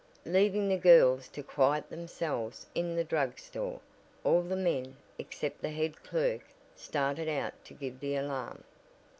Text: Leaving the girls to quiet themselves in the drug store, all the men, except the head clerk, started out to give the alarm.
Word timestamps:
Leaving 0.25 0.67
the 0.67 0.77
girls 0.79 1.27
to 1.27 1.43
quiet 1.43 1.87
themselves 1.91 2.65
in 2.73 2.95
the 2.95 3.03
drug 3.03 3.37
store, 3.37 3.79
all 4.23 4.41
the 4.41 4.55
men, 4.55 4.97
except 5.19 5.61
the 5.61 5.69
head 5.69 6.01
clerk, 6.03 6.41
started 6.75 7.29
out 7.29 7.53
to 7.63 7.75
give 7.75 7.99
the 7.99 8.15
alarm. 8.15 8.63